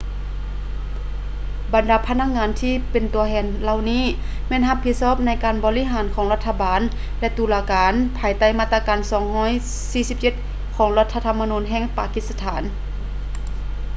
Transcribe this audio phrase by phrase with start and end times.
[1.73, 4.03] ບັນດາພະນັກງານທີ່ເປັນຕົວແທນເຫຼົ່ານີ້
[4.47, 6.81] ແມ່ນຮັບຜິດຊອບໃນການໃຫ້ບໍລິການຂອງ ລັດຖະບານ
[7.19, 8.79] ແລະ ຕຸລາການ ພາຍໃຕ້ມາດຕາ
[9.59, 12.63] 247 ຂອງລັດຖະທຳມະນູນແຫ່ງປາກິດສະຖານ